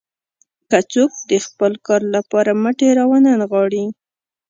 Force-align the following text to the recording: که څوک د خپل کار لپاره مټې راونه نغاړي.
که 0.69 0.79
څوک 0.91 1.11
د 1.29 1.31
خپل 1.45 1.71
کار 1.87 2.01
لپاره 2.15 2.51
مټې 2.61 2.89
راونه 2.99 3.29
نغاړي. 3.41 3.85